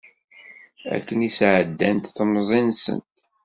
Akken 0.95 1.19
i 1.27 1.29
sɛeddant 1.37 2.11
temẓi-nsent. 2.15 3.13